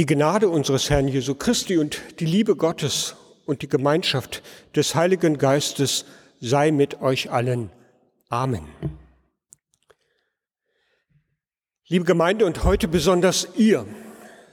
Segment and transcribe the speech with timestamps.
[0.00, 4.42] Die Gnade unseres Herrn Jesu Christi und die Liebe Gottes und die Gemeinschaft
[4.74, 6.06] des Heiligen Geistes
[6.40, 7.70] sei mit euch allen.
[8.30, 8.66] Amen.
[11.86, 13.84] Liebe Gemeinde und heute besonders ihr,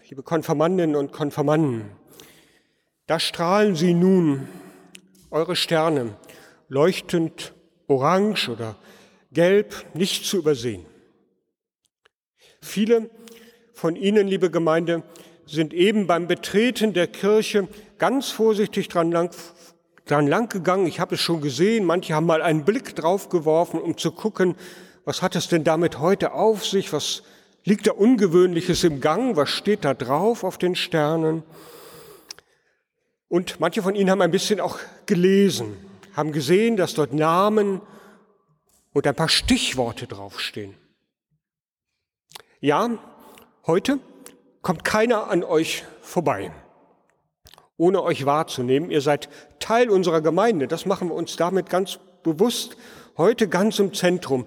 [0.10, 1.92] liebe Konfirmandinnen und Konfirmanden,
[3.06, 4.50] da strahlen sie nun,
[5.32, 6.18] eure Sterne,
[6.68, 7.54] leuchtend
[7.88, 8.76] orange oder
[9.32, 10.86] gelb, nicht zu übersehen.
[12.62, 13.10] Viele
[13.72, 15.04] von Ihnen, liebe Gemeinde,
[15.48, 17.68] sind eben beim Betreten der Kirche
[17.98, 19.32] ganz vorsichtig dran lang,
[20.06, 20.88] dran lang gegangen.
[20.88, 21.86] Ich habe es schon gesehen.
[21.86, 24.56] Manche haben mal einen Blick drauf geworfen, um zu gucken,
[25.06, 26.92] was hat es denn damit heute auf sich?
[26.92, 27.24] Was
[27.64, 29.36] liegt da Ungewöhnliches im Gang?
[29.38, 31.44] Was steht da drauf auf den Sternen?
[33.30, 35.76] Und manche von Ihnen haben ein bisschen auch gelesen,
[36.16, 37.82] haben gesehen, dass dort Namen
[38.94, 40.76] und ein paar Stichworte draufstehen.
[42.60, 42.90] Ja,
[43.66, 44.00] heute
[44.68, 46.52] kommt keiner an euch vorbei,
[47.78, 48.92] ohne euch wahrzunehmen.
[48.92, 49.30] Ihr seid
[49.60, 50.68] Teil unserer Gemeinde.
[50.68, 52.76] Das machen wir uns damit ganz bewusst.
[53.16, 54.46] Heute ganz im Zentrum.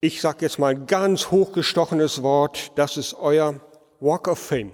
[0.00, 2.72] Ich sage jetzt mal ein ganz hochgestochenes Wort.
[2.76, 3.60] Das ist euer
[4.00, 4.70] Walk of Fame.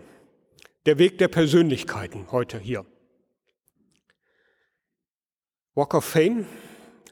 [0.86, 2.86] Der Weg der Persönlichkeiten heute hier.
[5.74, 6.46] Walk of Fame.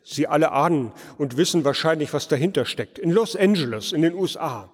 [0.05, 2.97] Sie alle ahnen und wissen wahrscheinlich, was dahinter steckt.
[2.97, 4.71] In Los Angeles, in den USA.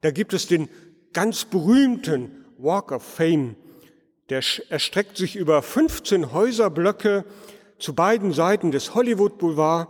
[0.00, 0.68] Da gibt es den
[1.16, 3.56] ganz berühmten Walk of Fame.
[4.28, 7.24] Der erstreckt sich über 15 Häuserblöcke
[7.78, 9.88] zu beiden Seiten des Hollywood Boulevard.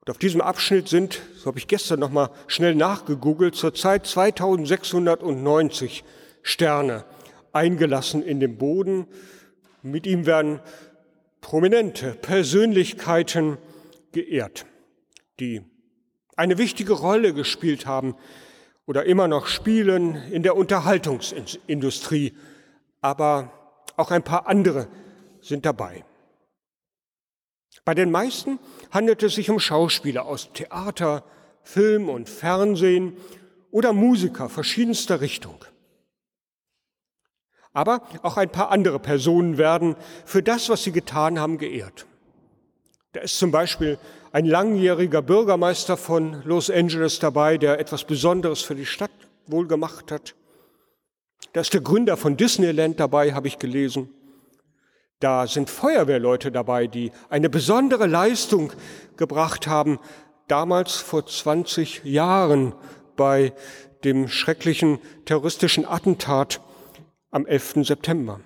[0.00, 6.02] Und auf diesem Abschnitt sind, so habe ich gestern noch mal schnell nachgegoogelt, zurzeit 2690
[6.40, 7.04] Sterne
[7.52, 9.06] eingelassen in den Boden.
[9.82, 10.60] Mit ihm werden
[11.42, 13.58] prominente Persönlichkeiten
[14.12, 14.64] geehrt,
[15.40, 15.60] die
[16.36, 18.16] eine wichtige Rolle gespielt haben
[18.86, 22.36] oder immer noch spielen in der Unterhaltungsindustrie,
[23.00, 23.52] aber
[23.96, 24.88] auch ein paar andere
[25.40, 26.04] sind dabei.
[27.84, 28.58] Bei den meisten
[28.90, 31.24] handelt es sich um Schauspieler aus Theater,
[31.62, 33.16] Film und Fernsehen
[33.70, 35.64] oder Musiker verschiedenster Richtung.
[37.72, 42.06] Aber auch ein paar andere Personen werden für das, was sie getan haben, geehrt.
[43.12, 43.98] Da ist zum Beispiel
[44.32, 49.10] ein langjähriger Bürgermeister von Los Angeles dabei, der etwas Besonderes für die Stadt
[49.46, 50.34] wohl gemacht hat.
[51.52, 54.08] Da ist der Gründer von Disneyland dabei, habe ich gelesen.
[55.20, 58.72] Da sind Feuerwehrleute dabei, die eine besondere Leistung
[59.18, 60.00] gebracht haben,
[60.48, 62.74] damals vor 20 Jahren
[63.16, 63.52] bei
[64.04, 66.60] dem schrecklichen terroristischen Attentat
[67.30, 67.84] am 11.
[67.86, 68.40] September.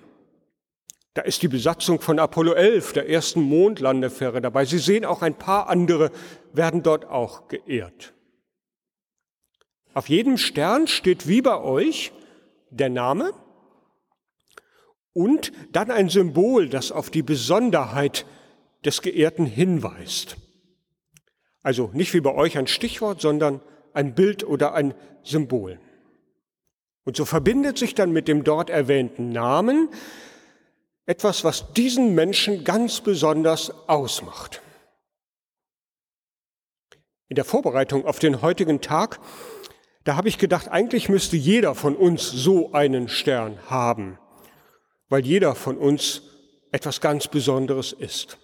[1.17, 4.65] Da ist die Besatzung von Apollo 11, der ersten Mondlandefähre dabei.
[4.65, 6.11] Sie sehen auch ein paar andere
[6.53, 8.13] werden dort auch geehrt.
[9.95, 12.11] Auf jedem Stern steht wie bei euch
[12.69, 13.33] der Name
[15.13, 18.27] und dann ein Symbol, das auf die Besonderheit
[18.85, 20.37] des Geehrten hinweist.
[21.63, 23.59] Also nicht wie bei euch ein Stichwort, sondern
[23.91, 25.79] ein Bild oder ein Symbol.
[27.05, 29.89] Und so verbindet sich dann mit dem dort erwähnten Namen
[31.07, 34.61] etwas, was diesen Menschen ganz besonders ausmacht.
[37.29, 39.19] In der Vorbereitung auf den heutigen Tag,
[40.03, 44.19] da habe ich gedacht, eigentlich müsste jeder von uns so einen Stern haben,
[45.09, 46.21] weil jeder von uns
[46.71, 48.37] etwas ganz Besonderes ist.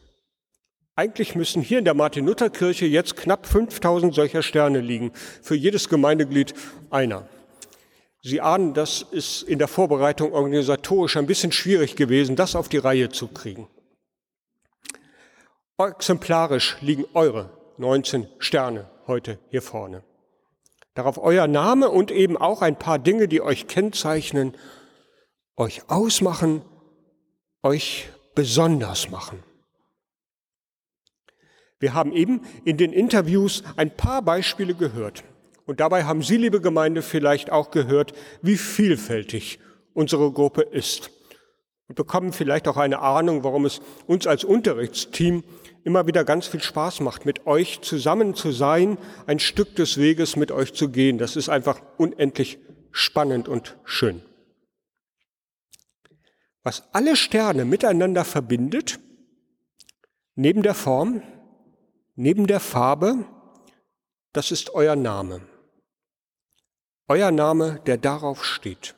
[0.96, 6.53] Eigentlich müssen hier in der Martin-Luther-Kirche jetzt knapp 5000 solcher Sterne liegen, für jedes Gemeindeglied
[6.90, 7.28] einer.
[8.25, 12.78] Sie ahnen, das ist in der Vorbereitung organisatorisch ein bisschen schwierig gewesen, das auf die
[12.78, 13.67] Reihe zu kriegen.
[15.78, 20.03] Exemplarisch liegen eure 19 Sterne heute hier vorne.
[20.94, 24.55] Darauf euer Name und eben auch ein paar Dinge, die euch kennzeichnen,
[25.57, 26.61] euch ausmachen,
[27.61, 29.44] euch besonders machen.
[31.79, 35.25] Wir haben eben in den Interviews ein paar Beispiele gehört.
[35.66, 39.59] Und dabei haben Sie, liebe Gemeinde, vielleicht auch gehört, wie vielfältig
[39.94, 41.11] unsere Gruppe ist.
[41.88, 45.43] Und bekommen vielleicht auch eine Ahnung, warum es uns als Unterrichtsteam
[45.84, 50.35] immer wieder ganz viel Spaß macht, mit euch zusammen zu sein, ein Stück des Weges
[50.35, 51.17] mit euch zu gehen.
[51.17, 52.58] Das ist einfach unendlich
[52.91, 54.22] spannend und schön.
[56.64, 58.99] Was alle Sterne miteinander verbindet,
[60.35, 61.22] neben der Form,
[62.16, 63.26] neben der Farbe,
[64.32, 65.41] das ist euer Name
[67.08, 68.96] euer Name, der darauf steht.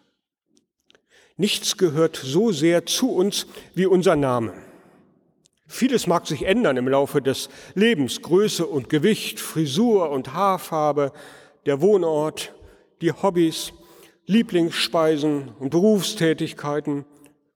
[1.38, 4.54] Nichts gehört so sehr zu uns wie unser Name.
[5.68, 11.12] Vieles mag sich ändern im Laufe des Lebens, Größe und Gewicht, Frisur und Haarfarbe,
[11.66, 12.54] der Wohnort,
[13.02, 13.74] die Hobbys,
[14.28, 17.06] Lieblingsspeisen und Berufstätigkeiten,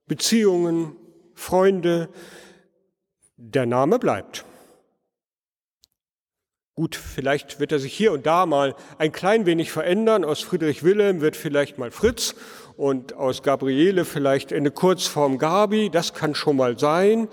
[0.06, 0.96] Beziehungen,
[1.34, 2.08] Freunde.
[3.36, 4.44] Der Name bleibt.
[6.80, 10.24] Gut, vielleicht wird er sich hier und da mal ein klein wenig verändern.
[10.24, 12.34] Aus Friedrich Wilhelm wird vielleicht mal Fritz
[12.78, 15.90] und aus Gabriele vielleicht eine Kurzform Gabi.
[15.90, 17.28] Das kann schon mal sein.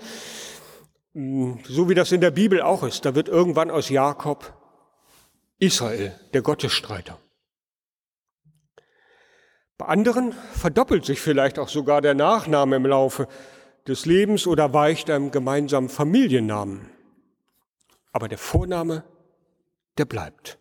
[1.14, 3.06] Hm, so wie das in der Bibel auch ist.
[3.06, 4.52] Da wird irgendwann aus Jakob
[5.58, 7.18] Israel, der Gottesstreiter.
[9.78, 13.28] Bei anderen verdoppelt sich vielleicht auch sogar der Nachname im Laufe
[13.86, 16.90] des Lebens oder weicht einem gemeinsamen Familiennamen.
[18.12, 19.04] Aber der Vorname,
[19.98, 20.58] der bleibt.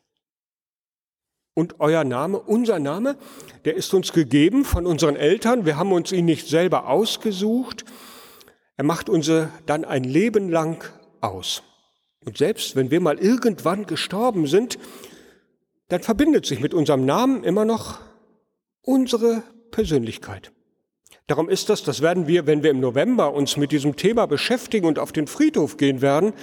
[1.53, 3.17] Und euer Name, unser Name,
[3.65, 5.65] der ist uns gegeben von unseren Eltern.
[5.65, 7.83] Wir haben uns ihn nicht selber ausgesucht.
[8.75, 9.31] Er macht uns
[9.65, 10.83] dann ein Leben lang
[11.19, 11.63] aus.
[12.25, 14.77] Und selbst wenn wir mal irgendwann gestorben sind,
[15.87, 18.01] dann verbindet sich mit unserem Namen immer noch
[18.81, 19.41] unsere
[19.71, 20.51] Persönlichkeit.
[21.27, 24.87] Darum ist das, das werden wir, wenn wir im November uns mit diesem Thema beschäftigen
[24.87, 26.33] und auf den Friedhof gehen werden,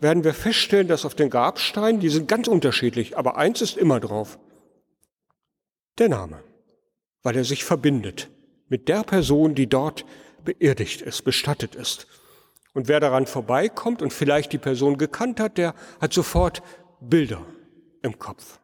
[0.00, 4.00] werden wir feststellen, dass auf den Grabsteinen, die sind ganz unterschiedlich, aber eins ist immer
[4.00, 4.38] drauf.
[5.98, 6.42] Der Name,
[7.22, 8.30] weil er sich verbindet
[8.68, 10.06] mit der Person, die dort
[10.42, 12.06] beerdigt ist, bestattet ist.
[12.72, 16.62] Und wer daran vorbeikommt und vielleicht die Person gekannt hat, der hat sofort
[17.00, 17.44] Bilder
[18.00, 18.58] im Kopf.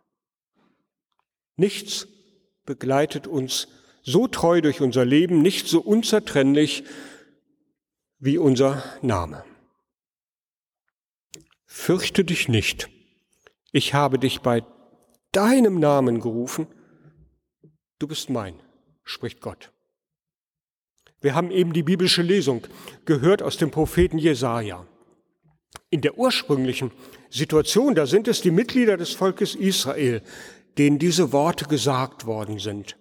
[1.57, 2.09] Nichts
[2.65, 3.69] begleitet uns
[4.07, 6.85] so treu durch unser Leben, nicht so unzertrennlich
[8.19, 9.45] wie unser Name.
[11.65, 12.89] Fürchte dich nicht.
[13.73, 14.65] Ich habe dich bei
[15.33, 16.69] deinem Namen gerufen.
[17.99, 18.55] Du bist mein,
[19.03, 19.73] spricht Gott.
[21.21, 22.65] Wir haben eben die biblische Lesung
[23.07, 24.87] gehört aus dem Propheten Jesaja.
[25.91, 26.93] In der ursprünglichen
[27.29, 30.23] Situation, da sind es die Mitglieder des Volkes Israel,
[30.79, 32.97] denen diese Worte gesagt worden sind.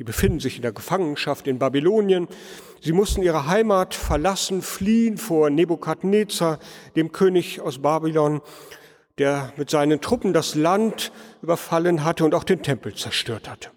[0.00, 2.26] Die befinden sich in der Gefangenschaft in Babylonien.
[2.80, 6.58] Sie mussten ihre Heimat verlassen, fliehen vor Nebukadnezar,
[6.96, 8.40] dem König aus Babylon,
[9.18, 11.12] der mit seinen Truppen das Land
[11.42, 13.72] überfallen hatte und auch den Tempel zerstört hatte.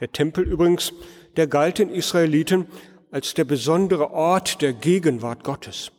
[0.00, 0.94] Der Tempel übrigens,
[1.36, 2.66] der galt den Israeliten
[3.10, 5.92] als der besondere Ort der Gegenwart Gottes.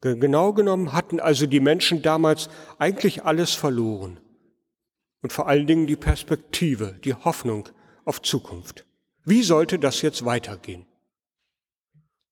[0.00, 2.50] Genau genommen hatten also die Menschen damals
[2.80, 4.18] eigentlich alles verloren.
[5.22, 7.68] Und vor allen Dingen die Perspektive, die Hoffnung
[8.04, 8.86] auf Zukunft.
[9.24, 10.86] Wie sollte das jetzt weitergehen?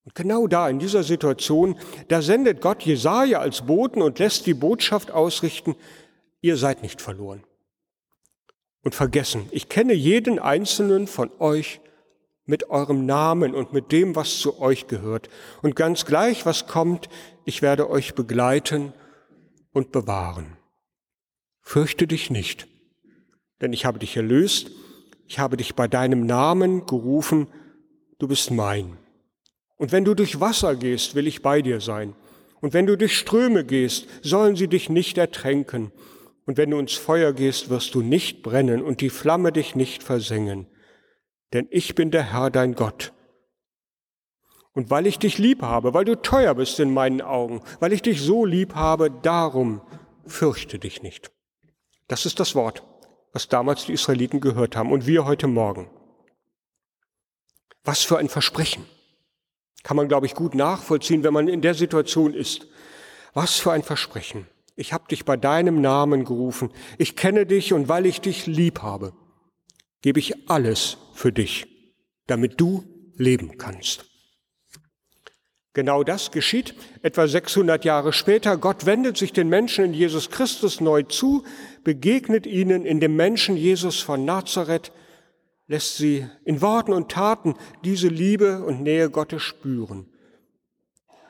[0.05, 4.55] Und genau da, in dieser Situation, da sendet Gott Jesaja als Boten und lässt die
[4.55, 5.77] Botschaft ausrichten,
[6.41, 7.45] ihr seid nicht verloren.
[8.83, 11.83] Und vergessen, ich kenne jeden einzelnen von euch
[12.47, 15.29] mit eurem Namen und mit dem, was zu euch gehört.
[15.61, 17.11] Und ganz gleich, was kommt,
[17.45, 18.95] ich werde euch begleiten
[19.75, 20.57] und bewahren.
[21.61, 22.67] Fürchte dich nicht,
[23.61, 24.71] denn ich habe dich erlöst,
[25.27, 27.49] ich habe dich bei deinem Namen gerufen,
[28.19, 28.97] du bist mein.
[29.77, 32.15] Und wenn du durch Wasser gehst, will ich bei dir sein.
[32.61, 35.93] Und wenn du durch Ströme gehst, sollen sie dich nicht ertränken.
[36.47, 40.03] Und wenn du ins Feuer gehst, wirst du nicht brennen und die Flamme dich nicht
[40.03, 40.67] versengen
[41.53, 43.13] denn ich bin der Herr dein Gott.
[44.73, 48.03] Und weil ich dich lieb habe, weil du teuer bist in meinen Augen, weil ich
[48.03, 49.81] dich so lieb habe, darum
[50.27, 51.33] fürchte dich nicht.
[52.07, 52.85] Das ist das Wort,
[53.33, 55.91] was damals die Israeliten gehört haben und wir heute Morgen.
[57.85, 58.85] Was für ein Versprechen.
[59.83, 62.67] Kann man, glaube ich, gut nachvollziehen, wenn man in der Situation ist.
[63.35, 64.47] Was für ein Versprechen.
[64.77, 66.71] Ich habe dich bei deinem Namen gerufen.
[66.99, 69.13] Ich kenne dich und weil ich dich lieb habe
[70.03, 71.67] gebe ich alles für dich,
[72.27, 72.85] damit du
[73.17, 74.08] leben kannst.
[75.75, 78.57] Genau das geschieht etwa 600 Jahre später.
[78.57, 81.45] Gott wendet sich den Menschen in Jesus Christus neu zu,
[81.85, 84.93] begegnet ihnen in dem Menschen Jesus von Nazareth,
[85.67, 90.07] lässt sie in Worten und Taten diese Liebe und Nähe Gottes spüren.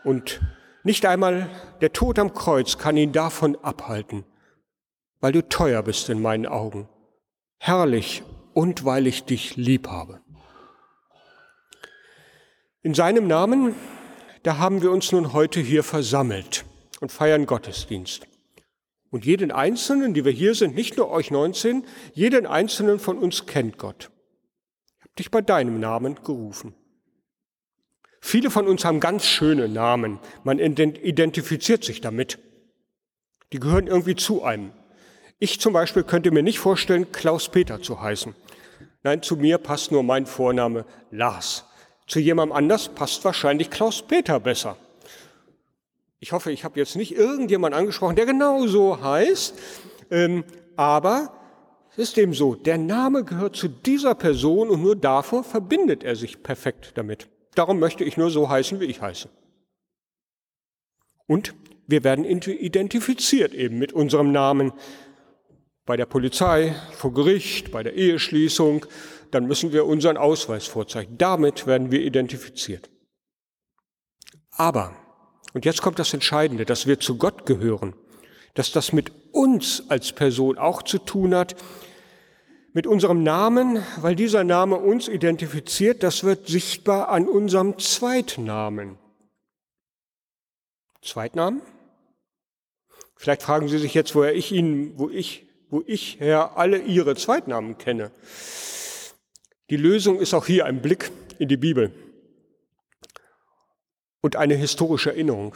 [0.04, 0.40] Und
[0.84, 4.24] nicht einmal der Tod am Kreuz kann ihn davon abhalten,
[5.20, 6.88] weil du teuer bist in meinen Augen,
[7.58, 8.22] herrlich
[8.54, 10.20] und weil ich dich lieb habe.
[12.82, 13.74] In seinem Namen,
[14.42, 16.64] da haben wir uns nun heute hier versammelt
[17.00, 18.26] und feiern Gottesdienst.
[19.10, 23.46] Und jeden Einzelnen, die wir hier sind, nicht nur euch 19, jeden Einzelnen von uns
[23.46, 24.10] kennt Gott.
[24.98, 26.74] Ich habe dich bei deinem Namen gerufen.
[28.20, 30.18] Viele von uns haben ganz schöne Namen.
[30.44, 32.38] Man identifiziert sich damit.
[33.52, 34.72] Die gehören irgendwie zu einem.
[35.38, 38.34] Ich zum Beispiel könnte mir nicht vorstellen, Klaus Peter zu heißen.
[39.04, 41.64] Nein, zu mir passt nur mein Vorname Lars.
[42.08, 44.76] Zu jemandem anders passt wahrscheinlich Klaus-Peter besser.
[46.20, 49.54] Ich hoffe, ich habe jetzt nicht irgendjemand angesprochen, der genau so heißt,
[50.10, 50.42] ähm,
[50.74, 51.32] aber
[51.98, 56.14] Es ist eben so, der Name gehört zu dieser Person und nur davor verbindet er
[56.14, 57.26] sich perfekt damit.
[57.56, 59.28] Darum möchte ich nur so heißen, wie ich heiße.
[61.26, 61.54] Und
[61.88, 64.72] wir werden identifiziert eben mit unserem Namen
[65.86, 68.86] bei der Polizei, vor Gericht, bei der Eheschließung.
[69.30, 71.18] Dann müssen wir unseren Ausweis vorzeigen.
[71.18, 72.90] Damit werden wir identifiziert.
[74.50, 74.94] Aber,
[75.54, 77.94] und jetzt kommt das Entscheidende, dass wir zu Gott gehören,
[78.54, 81.54] dass das mit uns als Person auch zu tun hat,
[82.72, 88.98] mit unserem Namen, weil dieser Name uns identifiziert, das wird sichtbar an unserem Zweitnamen.
[91.02, 91.62] Zweitnamen?
[93.16, 97.16] Vielleicht fragen Sie sich jetzt, woher ich Ihnen, wo ich, wo ich her alle Ihre
[97.16, 98.12] Zweitnamen kenne.
[99.70, 101.92] Die Lösung ist auch hier ein Blick in die Bibel
[104.22, 105.54] und eine historische Erinnerung.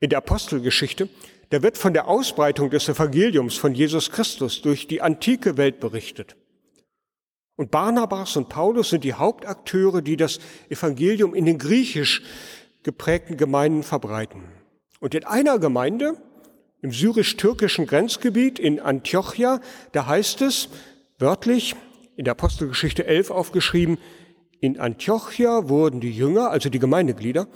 [0.00, 1.08] In der Apostelgeschichte,
[1.50, 6.36] da wird von der Ausbreitung des Evangeliums von Jesus Christus durch die antike Welt berichtet.
[7.56, 10.38] Und Barnabas und Paulus sind die Hauptakteure, die das
[10.68, 12.22] Evangelium in den griechisch
[12.82, 14.44] geprägten Gemeinden verbreiten.
[15.00, 16.16] Und in einer Gemeinde,
[16.82, 19.60] im syrisch-türkischen Grenzgebiet in Antiochia,
[19.92, 20.68] da heißt es
[21.18, 21.74] wörtlich
[22.16, 23.98] in der Apostelgeschichte 11 aufgeschrieben,
[24.60, 27.46] in Antiochia wurden die Jünger, also die Gemeindeglieder,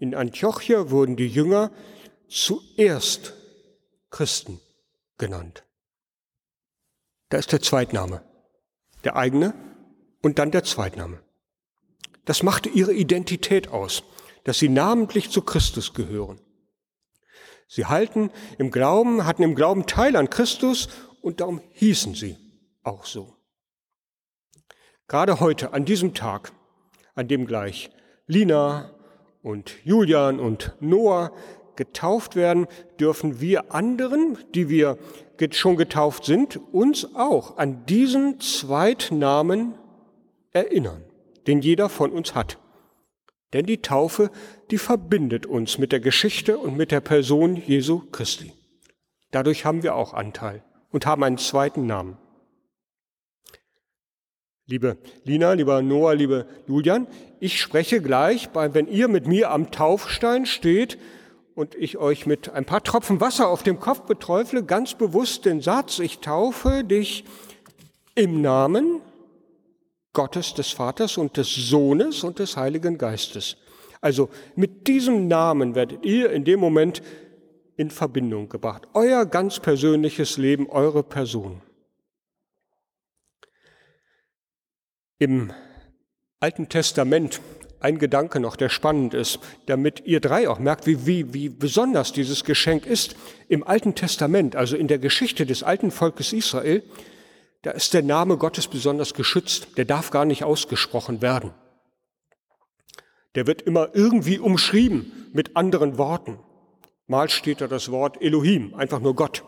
[0.00, 1.70] in Antiochia wurden die Jünger
[2.28, 3.34] zuerst
[4.10, 4.60] Christen
[5.18, 5.64] genannt.
[7.30, 8.22] Da ist der Zweitname,
[9.04, 9.54] der eigene
[10.22, 11.20] und dann der Zweitname.
[12.24, 14.02] Das machte ihre Identität aus,
[14.44, 16.40] dass sie namentlich zu Christus gehören.
[17.68, 20.88] Sie halten im Glauben, hatten im Glauben Teil an Christus
[21.20, 22.36] und darum hießen sie
[22.82, 23.37] auch so.
[25.08, 26.52] Gerade heute, an diesem Tag,
[27.14, 27.90] an dem gleich
[28.26, 28.90] Lina
[29.42, 31.32] und Julian und Noah
[31.76, 32.66] getauft werden,
[33.00, 34.98] dürfen wir anderen, die wir
[35.52, 39.74] schon getauft sind, uns auch an diesen Zweitnamen
[40.52, 41.02] erinnern,
[41.46, 42.58] den jeder von uns hat.
[43.54, 44.30] Denn die Taufe,
[44.70, 48.52] die verbindet uns mit der Geschichte und mit der Person Jesu Christi.
[49.30, 52.18] Dadurch haben wir auch Anteil und haben einen zweiten Namen.
[54.70, 57.06] Liebe Lina, lieber Noah, liebe Julian,
[57.40, 60.98] ich spreche gleich, wenn ihr mit mir am Taufstein steht
[61.54, 65.62] und ich euch mit ein paar Tropfen Wasser auf dem Kopf beträufle, ganz bewusst den
[65.62, 67.24] Satz, ich taufe dich
[68.14, 69.00] im Namen
[70.12, 73.56] Gottes des Vaters und des Sohnes und des Heiligen Geistes.
[74.02, 77.00] Also mit diesem Namen werdet ihr in dem Moment
[77.78, 78.86] in Verbindung gebracht.
[78.92, 81.62] Euer ganz persönliches Leben, eure Person.
[85.18, 85.52] Im
[86.38, 87.40] Alten Testament
[87.80, 92.12] ein Gedanke noch, der spannend ist, damit ihr drei auch merkt, wie, wie, wie besonders
[92.12, 93.16] dieses Geschenk ist.
[93.48, 96.82] Im Alten Testament, also in der Geschichte des alten Volkes Israel,
[97.62, 101.52] da ist der Name Gottes besonders geschützt, der darf gar nicht ausgesprochen werden.
[103.34, 106.38] Der wird immer irgendwie umschrieben mit anderen Worten.
[107.06, 109.44] Mal steht da das Wort Elohim, einfach nur Gott.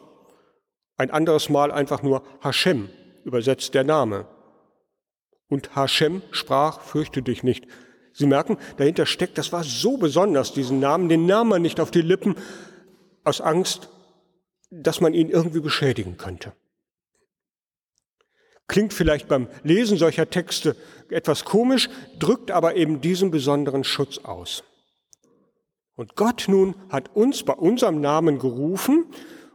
[0.96, 2.88] Ein anderes Mal einfach nur Hashem,
[3.24, 4.26] übersetzt der Name.
[5.50, 7.66] Und Hashem sprach, fürchte dich nicht.
[8.14, 11.90] Sie merken, dahinter steckt, das war so besonders, diesen Namen, den nahm man nicht auf
[11.90, 12.36] die Lippen
[13.24, 13.90] aus Angst,
[14.70, 16.52] dass man ihn irgendwie beschädigen könnte.
[18.68, 20.76] Klingt vielleicht beim Lesen solcher Texte
[21.08, 21.90] etwas komisch,
[22.20, 24.62] drückt aber eben diesen besonderen Schutz aus.
[25.96, 29.06] Und Gott nun hat uns bei unserem Namen gerufen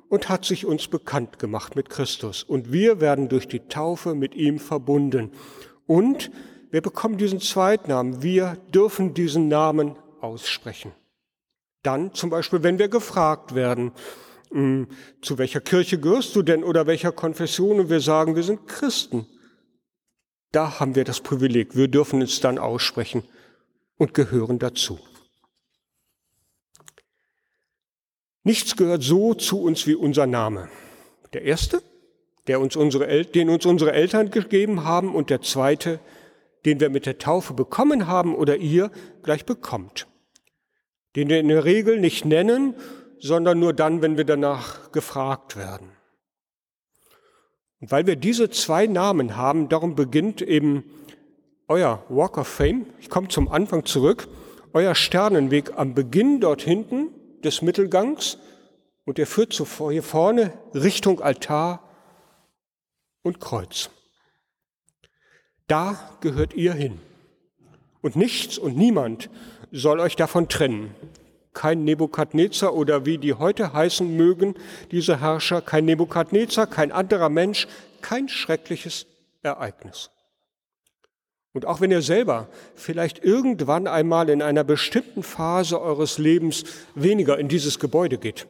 [0.09, 2.43] und hat sich uns bekannt gemacht mit Christus.
[2.43, 5.31] Und wir werden durch die Taufe mit ihm verbunden.
[5.87, 6.31] Und
[6.71, 8.21] wir bekommen diesen Zweitnamen.
[8.21, 10.91] Wir dürfen diesen Namen aussprechen.
[11.83, 13.91] Dann zum Beispiel, wenn wir gefragt werden,
[14.51, 14.87] hm,
[15.21, 19.27] zu welcher Kirche gehörst du denn oder welcher Konfession und wir sagen, wir sind Christen.
[20.51, 23.23] Da haben wir das Privileg, wir dürfen es dann aussprechen
[23.97, 24.99] und gehören dazu.
[28.43, 30.69] Nichts gehört so zu uns wie unser Name.
[31.33, 31.81] Der erste,
[32.47, 35.99] der uns unsere, den uns unsere Eltern gegeben haben und der zweite,
[36.65, 38.91] den wir mit der Taufe bekommen haben oder ihr
[39.23, 40.07] gleich bekommt.
[41.15, 42.75] Den wir in der Regel nicht nennen
[43.25, 45.89] sondern nur dann, wenn wir danach gefragt werden.
[47.79, 50.83] Und weil wir diese zwei Namen haben, darum beginnt eben
[51.67, 52.85] euer Walk of Fame.
[52.99, 54.27] Ich komme zum Anfang zurück.
[54.73, 57.09] Euer Sternenweg am Beginn dort hinten
[57.43, 58.37] des Mittelgangs
[59.05, 61.84] und er führt so hier vorne Richtung Altar
[63.25, 63.89] und Kreuz.
[65.67, 67.01] Da gehört ihr hin.
[68.01, 69.29] Und nichts und niemand
[69.72, 70.96] soll euch davon trennen
[71.55, 74.53] kein Nebukadnezar oder wie die heute heißen mögen,
[74.91, 77.67] diese Herrscher, kein Nebukadnezar, kein anderer Mensch,
[78.01, 79.08] kein schreckliches
[79.41, 80.12] Ereignis.
[81.53, 87.39] Und auch wenn ihr selber vielleicht irgendwann einmal in einer bestimmten Phase eures Lebens weniger
[87.39, 88.46] in dieses Gebäude geht,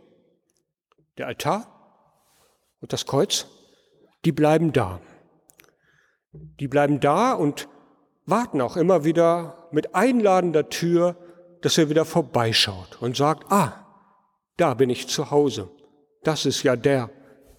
[1.20, 1.67] der Altar
[2.82, 3.46] und das Kreuz,
[4.25, 5.00] die bleiben da.
[6.34, 7.70] Die bleiben da und
[8.25, 11.15] warten auch immer wieder mit einladender Tür,
[11.62, 13.86] dass er wieder vorbeischaut und sagt, ah,
[14.58, 15.70] da bin ich zu Hause.
[16.24, 17.10] Das ist ja der,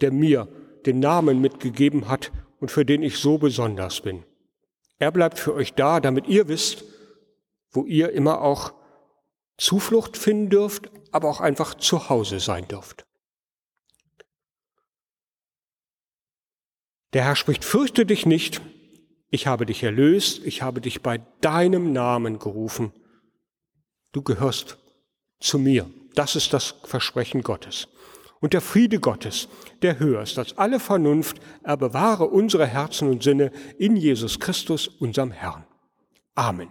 [0.00, 0.48] der mir
[0.84, 4.24] den Namen mitgegeben hat und für den ich so besonders bin.
[4.98, 6.84] Er bleibt für euch da, damit ihr wisst,
[7.70, 8.72] wo ihr immer auch
[9.58, 13.05] Zuflucht finden dürft, aber auch einfach zu Hause sein dürft.
[17.12, 18.60] Der Herr spricht, fürchte dich nicht,
[19.30, 22.92] ich habe dich erlöst, ich habe dich bei deinem Namen gerufen.
[24.12, 24.78] Du gehörst
[25.40, 25.90] zu mir.
[26.14, 27.88] Das ist das Versprechen Gottes.
[28.40, 29.48] Und der Friede Gottes,
[29.82, 34.88] der höher ist als alle Vernunft, er bewahre unsere Herzen und Sinne in Jesus Christus,
[34.88, 35.66] unserem Herrn.
[36.34, 36.70] Amen.